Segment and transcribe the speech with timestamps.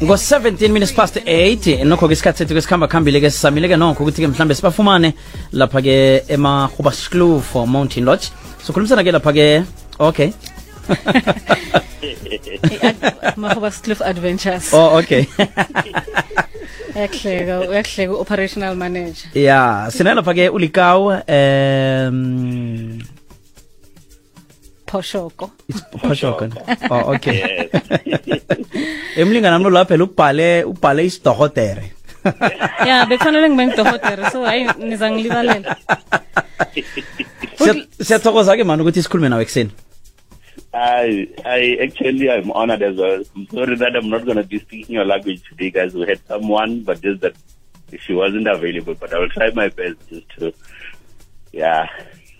[0.00, 5.12] ngo-17 minutes past 8 nokho-ke isikhathi sethu ke sikhamba khambile-ke sisamile-ke nokho ukuthi-ke mhlambe sibafumane
[5.52, 8.32] lapha-ke emahubaslufo mountain lodge.
[8.64, 9.46] Sokhulumisana-ke lapha-ke
[10.00, 10.32] okay.
[13.42, 14.72] Mahobas cliff adventures.
[14.72, 15.28] Oh okay.
[16.96, 19.28] Uyakuhleka uyakuhleka u-operational manager.
[19.36, 22.99] Ya sinalapha-ke ulikaw um
[24.90, 25.50] phoshoko
[26.02, 26.44] phashoko
[26.90, 27.68] oh okay
[29.20, 31.86] emlingana mlo lapha phela ubhale ubhale isidohotere
[32.88, 35.76] ya bekufanele ngibe ngidohotere so hayi niza ngilibalela
[37.60, 39.70] Siya- siyathokoza-ke mani ukuthi sikhulume nawe ekuseni
[40.72, 43.24] I, I actually, I'm honored as well.
[43.34, 45.94] I'm sorry that I'm not going to be speaking your language today, guys.
[45.94, 47.34] We had someone, but just that
[47.98, 48.94] she wasn't available.
[48.94, 50.52] But I will try my best just to,
[51.50, 51.88] yeah.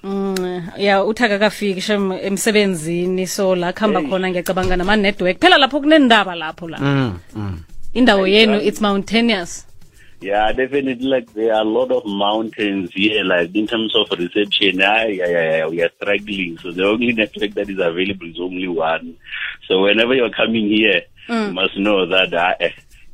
[0.03, 6.35] Mm, ya uthi akakafiki shem emsebenzini so la kuhamba khona ngiyacabanga nama-network phela lapho kunendaba
[6.35, 7.59] lapho la mm, mm.
[7.95, 9.67] indawo yenu it's mountainous
[10.23, 11.07] Yeah, definitely.
[11.07, 13.25] Like there are a lot of mountains here.
[13.25, 16.59] Like in terms of reception, yeah, yeah, yeah, yeah, we are struggling.
[16.59, 19.17] So the only network that is available is only one.
[19.67, 21.47] So whenever you're coming here, mm.
[21.49, 22.69] you must know that uh,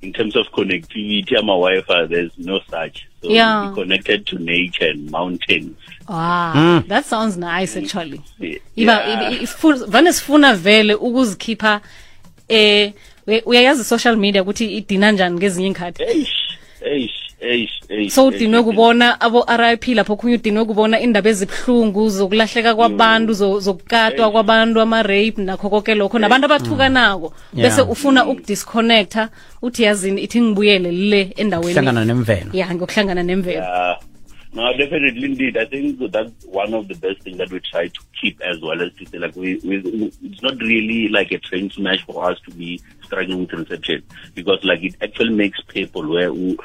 [0.07, 2.07] in terms of connectivity, I'm a Wi-Fi.
[2.07, 2.97] There's no such.
[3.23, 3.69] So Yeah.
[3.69, 5.77] be connected to nature and mountains.
[6.09, 8.59] wow that sounds nice actually Yeah.
[8.77, 11.81] iba iba- ifu- vane sifuna vele ukuzikhipha
[12.49, 12.93] eh
[13.27, 16.29] uya- uyayazi social media ukuthi idina njani ngezinye inkhathi Eish, eish,
[16.81, 17.45] eish, eish, so
[17.95, 18.19] eish.
[18.19, 25.35] udinwe kubona abo-rip lapho khunye udinwe kubona indaba ezibuhlungu zokulahleka kwabantu zo- zokukatwa kwabantu ama-rape
[25.43, 27.33] nakho konke lokho nabantu abathukanako.
[27.53, 27.91] Bese Yeah.
[27.91, 29.29] ufuna ukudisconnecta
[29.63, 32.05] uthi yazini ithi ngibuyele le endaweni.
[32.05, 32.51] Nemvelo.
[32.53, 33.97] Ya ngokuhlangana nemvelo.
[34.55, 35.59] No, definitely indeed.
[35.59, 38.81] I think that's one of the best things that we try to keep as well
[38.81, 39.77] as to say like we, we
[40.25, 44.03] it's not really like a train smash for us to be struggling with reception
[44.35, 46.57] because like it actually makes people where who,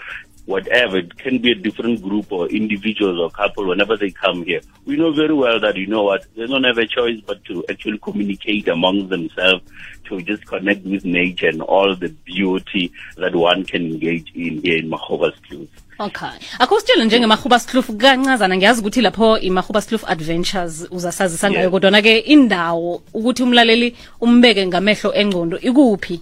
[0.52, 4.62] whatever it can be a different group or individuals or couple whenever they come here
[4.86, 7.64] we know very well that you know what they don't have a choice but to
[7.70, 9.64] actually communicate among themselves
[10.08, 14.78] to just connect with nature and all the beauty that one can engage in here
[14.78, 15.70] in Mahovas Clues.
[16.00, 21.72] okay akho sitshele njengemahuba sluf kancazana ngiyazi ukuthi lapho imahuba sluf adventures uzasazisa ngayo Yeah.
[21.72, 26.22] kodwana-ke indawo ukuthi umlaleli umbeke ngamehlo engcondo ikuphi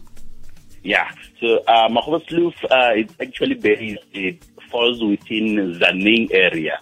[0.84, 1.12] Yeah.
[1.40, 6.80] So uh, Magoebaskloof, uh, it's actually based, it falls within Tzaneen area.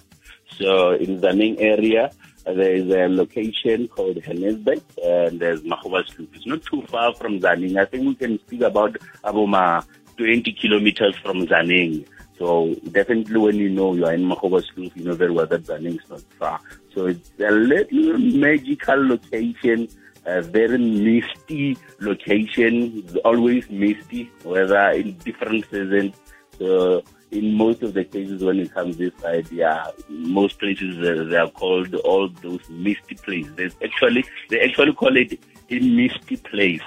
[0.57, 2.11] So in Tzaneen area,
[2.45, 6.27] uh, there is a location called Haenertsburg and there's Magoebaskloof.
[6.33, 7.77] It's not too far from Tzaneen.
[7.77, 9.85] I think we can speak about about
[10.17, 12.07] 20 kilometers from Tzaneen.
[12.37, 16.01] So definitely when you know you are in Magoebaskloof, you know very well that Tzaneen
[16.01, 16.59] is not far.
[16.93, 19.87] So it's a little magical location
[20.27, 26.15] a very misty location, It's always misty, whether in different seasons.
[26.59, 27.01] So
[27.31, 31.37] in most of the cases when it comes this side, yeah, most places uh, they
[31.37, 33.51] are called all those misty places.
[33.55, 35.39] There's actually they actually call it
[35.69, 36.81] a misty place.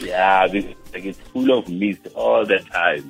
[0.00, 3.04] Yeah, because, like it's full of mist all the time.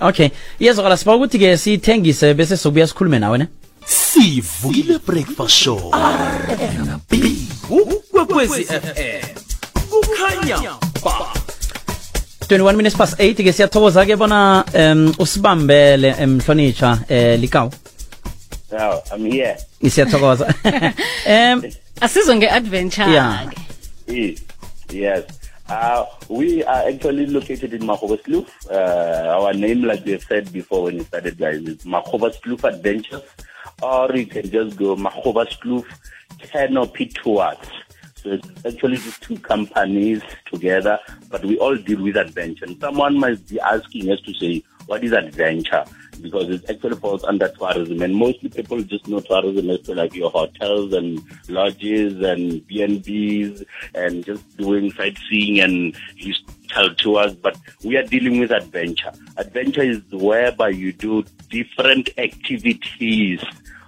[0.00, 3.46] okay iyezwakala siba ukuthi-ke siyithengise bese sokubuya sikhulume nawe ne
[3.84, 7.12] sivukile breakfast show rnb
[8.22, 9.22] ukwekwezi fm
[9.90, 10.58] kukhanya
[11.04, 11.32] ba
[12.48, 17.70] 21 minutes past 8 ke siyathokoza-ke bona um usibambele emhlonitsha um likawo
[18.72, 19.56] Now I'm here.
[19.90, 20.54] siyathokoza
[21.32, 21.62] um
[22.00, 23.50] asizwe nge-adventure Yeah.
[24.06, 24.42] Yes,
[24.92, 25.24] yes.
[25.68, 28.46] Uh, we are actually located in Mahoba Sloof.
[28.70, 32.62] Uh, our name, like we have said before when we started, guys, is Mahoba Sloof
[32.62, 33.22] Adventures.
[33.82, 35.84] Or you can just go Mahoba Sloof
[36.52, 37.56] Canopy Tours.
[38.64, 40.98] Actually just two companies together,
[41.30, 42.64] but we all deal with adventure.
[42.64, 45.84] And someone must be asking us to say, what is adventure?
[46.20, 48.02] Because it actually falls under tourism.
[48.02, 53.64] And mostly people just know tourism as to like your hotels and lodges and B&Bs
[53.94, 57.34] and just doing sightseeing and historical tours.
[57.34, 59.12] But we are dealing with adventure.
[59.36, 63.44] Adventure is whereby you do different activities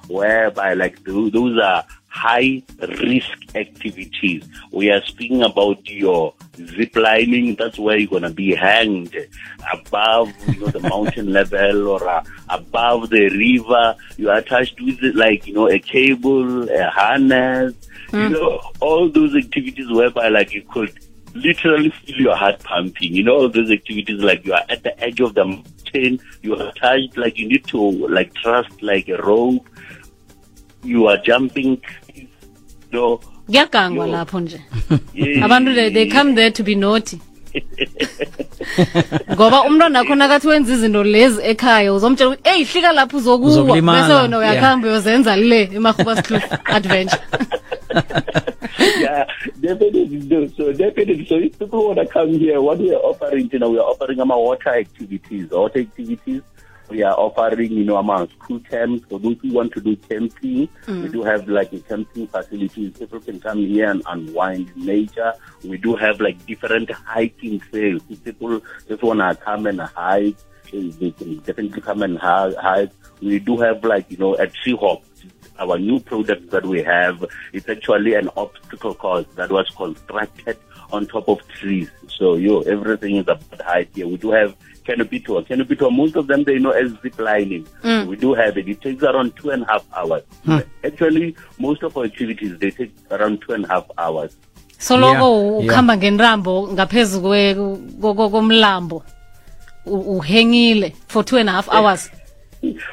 [0.09, 1.85] whereby like those are
[2.19, 4.45] high risk activities.
[4.73, 7.55] We are speaking about your zip lining.
[7.55, 9.17] That's where you're gonna be hanged
[9.73, 13.95] above, you know, the mountain level or uh, above the river.
[14.17, 17.75] You are attached with like you know a cable, a harness.
[18.13, 20.93] You know all those activities whereby like you could
[21.35, 23.15] literally feel your heart pumping.
[23.15, 26.21] You know all those activities like you are at the edge of the mountain.
[26.43, 29.69] You are attached like you need to like trust like a rope
[30.83, 31.81] you are jumping,
[32.91, 34.61] know, kuyagangwa lapho nje
[35.45, 37.19] abantu they, come there to be naughty
[39.33, 44.15] ngoba umntwana wakho nakathi wenza izinto lezi ekhaya uzomtshela ukuthi eyi hlika lapho uzokuwa bese
[44.15, 47.23] wena uyakuhamba uyozenza le emakhubaskloof adventure
[48.79, 49.27] yeah,
[49.61, 50.07] definitely.
[50.07, 51.27] No, so definitely.
[51.27, 53.85] So if people want to come here, what we are offering, you know, we are
[53.85, 55.51] offering our water activities.
[55.51, 56.43] Water activities.
[56.89, 59.05] We are offering, you know, our school camps.
[59.09, 61.13] For those who want to do camping, we mm.
[61.13, 62.91] do have like a camping facility.
[62.91, 65.35] People can come here and unwind in nature.
[65.63, 68.03] We do have like different hiking trails.
[68.09, 70.37] If people just want to come and hike,
[70.73, 72.93] they can definitely come and hi- hike.
[73.21, 75.05] We do have like, you know, a tree hop
[75.59, 80.57] our new product that we have it's actually an obstacle course that was constructed
[80.93, 84.55] on top of trees so yo everything is about height here we do have
[84.85, 87.67] canopy tour canopy tour most of them they know as zip lining
[88.09, 90.23] we do have it it takes around two and a half hours
[90.85, 94.37] actually most of our activities they take around two and a half hours
[94.79, 95.65] soloko Yeah, yeah.
[95.65, 97.55] ukhamba ngenrambo ngaphezu kwe-
[98.01, 99.03] ko- ko- komlambo
[99.87, 102.11] u- uhengile for two and a half hours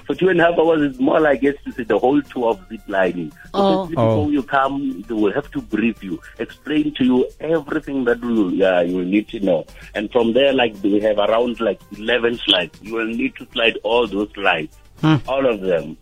[0.06, 2.50] for two and a half hours it's more like yes to say the whole tour
[2.52, 3.86] of zip lining so Oh.
[3.86, 4.30] basically before Oh.
[4.30, 8.82] you come they will have to brief you explain to you everything that you yeah,
[8.82, 9.66] you will need to know.
[9.96, 12.80] And from there like we have around like 11 slides.
[12.82, 14.76] You will need to slide all those slides
[15.28, 15.98] all of them.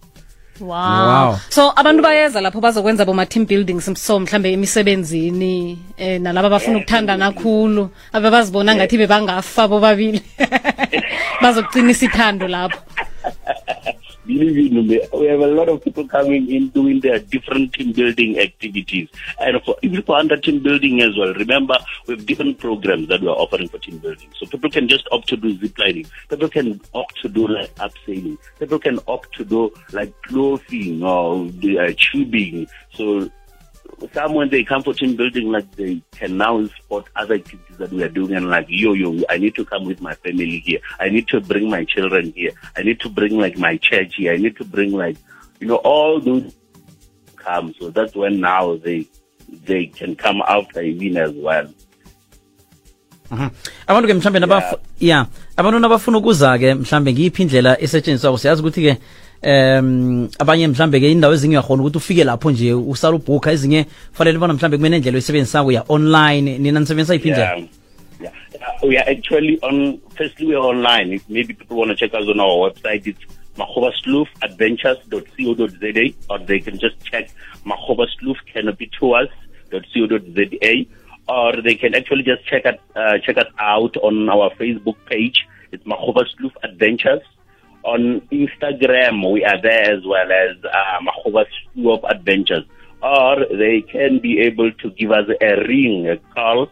[0.60, 0.70] Wow.
[0.70, 1.40] Wow.
[1.50, 7.18] so abantu bayeza lapho bazokwenza boma team buildings so mhlambe emisebenzini eh nalabo abafuna nakhulu
[7.20, 10.22] kakhulu ababazibona ngathi bebangafa bobabili.
[11.42, 12.80] Bazokuqinisa ithando lapho
[14.26, 17.92] believe in me, we have a lot of people coming in doing their different team
[17.92, 19.10] building activities.
[19.40, 21.78] And for, even for under team building as well, remember,
[22.08, 24.30] we have different programs that we are offering for team building.
[24.38, 26.06] So people can just opt to do zip lining.
[26.30, 28.38] People can opt to do like abseiling.
[28.60, 32.68] People can opt to do like clothing or uh, tubing.
[32.94, 33.30] So
[34.14, 37.92] some when they come for team building, like they can now spot other activities that
[37.92, 40.80] we are doing and like, yo, yo, I need to come with my family here.
[41.00, 42.52] I need to bring my children here.
[42.78, 44.34] I need to bring like my church here.
[44.34, 45.18] I need to bring like,
[45.60, 46.54] you know, all those
[47.36, 47.74] come.
[47.80, 49.08] So that's when now they,
[49.50, 51.68] they can come after even as well.
[53.32, 53.50] Mhm.
[53.88, 55.26] abantu ke mhlambe nabaf ya
[55.58, 58.94] abantu nabafuna ukuza ke mhlambe ngiyiphi indlela esetshenziswako siyazi ukuthi ke
[59.46, 64.38] um abanye mhlambe ke indawo ezinye uyakhona ukuthi ufike lapho nje usala ubhukha ezinye fanele
[64.38, 67.64] bona mhlambe kumele indlela oyisebenzisako ya online nina nisebenzisa yiphi indlela
[68.22, 68.32] Yeah.
[68.84, 71.14] We are actually on, firstly, we are online.
[71.14, 73.20] If maybe people want to check us on our website, it's
[73.58, 77.30] mahobasloof.adventures.co.za or they can just check
[77.66, 80.86] mahobasloofcanopytours.co.za canopy tours.co.za
[81.28, 85.46] or they can actually just check us, uh, check us out on our Facebook page.
[85.72, 85.86] It's
[86.64, 87.22] Adventures.
[87.84, 92.64] On Instagram, we are there as well as uh, Mahoba Slew of Adventures.
[93.02, 96.70] Or they can be able to give us a ring, a call.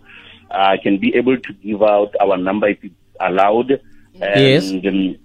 [0.49, 3.81] I can be able to give out our number if it's allowed.
[4.13, 4.71] Yes.
[4.71, 5.17] Um,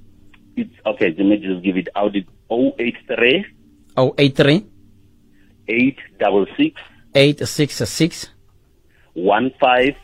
[0.57, 1.15] it's okay.
[1.17, 2.17] Let me just give it out.
[2.17, 3.45] It's 083
[3.97, 4.67] 083
[5.69, 6.81] 866
[7.15, 8.29] 866
[9.15, 9.97] 15 15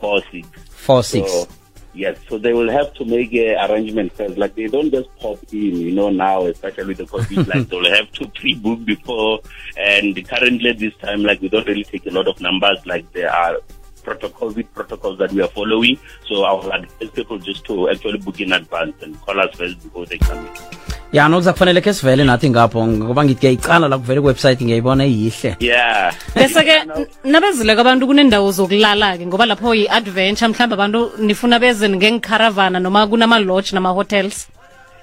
[0.00, 0.46] 46.
[0.68, 1.48] 46 So,
[1.96, 4.36] yes, so they will have to make a arrangement first.
[4.36, 7.94] Like they don't just pop in, you know, now, especially with the COVID, like they'll
[7.94, 9.40] have to pre-book before.
[9.76, 12.84] And currently this time, like we don't really take a lot of numbers.
[12.86, 13.58] Like there are
[14.02, 15.98] protocol with protocols that we are following.
[16.26, 19.82] So I will advise people just to actually book in advance and call us first
[19.82, 20.95] before they come in.
[21.16, 25.56] Ya nokuza kufanele ke sivele nathi ngapho ngoba ngithi ngiyayicala la kuvele kuwebsite ngiyayibona iyihle
[25.60, 26.12] Yeah.
[26.34, 31.88] bese ke n- nabezileko abantu kunendawo zokulala ke ngoba lapho yi-adventure mhlawumbe abantu nifuna beze
[31.88, 34.48] ngengikharavana noma kunama-lodge nama-hotels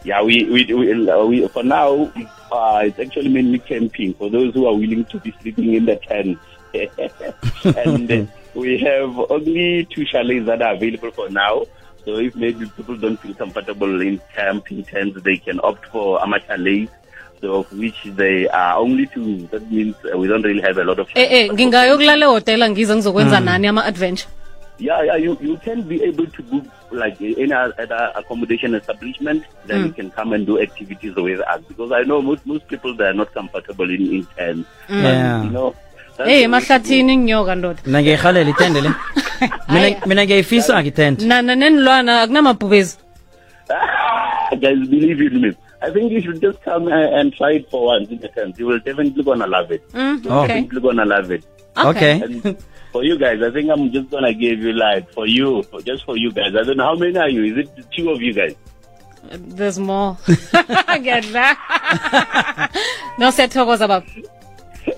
[0.05, 0.93] Yeah, we, we, we,
[1.29, 2.12] we for now,
[2.51, 5.96] uh, it's actually mainly camping for those who are willing to be sleeping in the
[5.96, 6.38] tent.
[7.77, 11.63] and uh, we have only two chalets that are available for now.
[12.05, 16.39] So if maybe people don't feel comfortable in camping tents, they can opt for ama
[16.39, 16.91] chalets.
[17.41, 19.48] So of which they are only two.
[19.51, 21.07] That means uh, we don't really have a lot of.
[21.15, 24.29] eh eh ngingayokulala ehotela ngize ngizokwenza nani ama-adventure
[24.79, 29.86] Yeah, yeah, you, you can be able to book like any other accommodation establishment, then
[29.86, 31.62] you can come and do activities with us.
[31.67, 34.67] Because I know most, most people they are not comfortable in, in tents.
[34.89, 35.43] Yeah.
[35.43, 35.75] You know,
[36.17, 38.89] that's eyi the- emahlathini nginyoka ndoda mina ngiyayihalela itende le
[39.74, 42.98] Mina- mina ngiyayifisa ke itende nana nenilwana akunamabhubezi
[44.62, 45.51] guys, believe in me.
[45.82, 48.58] I think you should just come and, and try it for once in the tent.
[48.60, 49.82] You will definitely gonna love it.
[49.93, 51.43] Mm, okay Definitely gonna love it.
[51.77, 52.58] okay And
[52.91, 56.05] for you guys, I think I'm just gonna give you like for you, for, just
[56.05, 56.53] for you guys.
[56.55, 57.43] I don't know how many are you.
[57.46, 58.55] Is it the two of you guys?
[59.32, 60.17] there's more
[61.00, 61.55] ngiyadla
[63.17, 64.05] no siyathokoza baba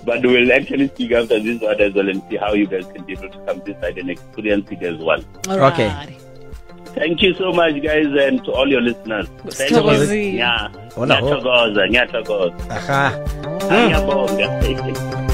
[0.06, 3.04] but we'll actually speak after this one as well and see how you guys can
[3.04, 5.22] be able to come this side and experience it as well.
[5.48, 5.90] Okay.
[6.94, 9.26] Thank you so much, guys, and to all your listeners.
[9.44, 9.76] Thank you.
[9.76, 10.34] Sithokozile.
[10.34, 10.68] Yeah.
[10.94, 11.26] Hola, ho.
[11.26, 12.54] Ngiyathokoza, ngiyathokoza.
[12.70, 13.12] aha
[13.68, 15.25] Ngiyabonga.